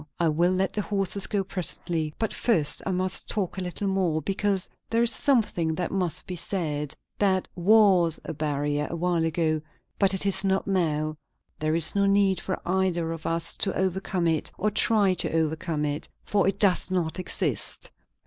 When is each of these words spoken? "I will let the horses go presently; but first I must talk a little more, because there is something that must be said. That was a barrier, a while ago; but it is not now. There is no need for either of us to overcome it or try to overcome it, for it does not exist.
"I 0.19 0.29
will 0.29 0.49
let 0.53 0.73
the 0.73 0.81
horses 0.81 1.27
go 1.27 1.43
presently; 1.43 2.11
but 2.17 2.33
first 2.33 2.81
I 2.87 2.89
must 2.89 3.29
talk 3.29 3.59
a 3.59 3.61
little 3.61 3.87
more, 3.87 4.19
because 4.19 4.67
there 4.89 5.03
is 5.03 5.11
something 5.11 5.75
that 5.75 5.91
must 5.91 6.25
be 6.25 6.35
said. 6.35 6.95
That 7.19 7.47
was 7.55 8.19
a 8.25 8.33
barrier, 8.33 8.87
a 8.89 8.95
while 8.95 9.23
ago; 9.23 9.61
but 9.99 10.15
it 10.15 10.25
is 10.25 10.43
not 10.43 10.65
now. 10.65 11.17
There 11.59 11.75
is 11.75 11.93
no 11.93 12.07
need 12.07 12.39
for 12.41 12.59
either 12.65 13.11
of 13.11 13.27
us 13.27 13.55
to 13.57 13.77
overcome 13.77 14.25
it 14.25 14.51
or 14.57 14.71
try 14.71 15.13
to 15.13 15.31
overcome 15.35 15.85
it, 15.85 16.09
for 16.23 16.47
it 16.47 16.57
does 16.57 16.89
not 16.89 17.19
exist. 17.19 17.91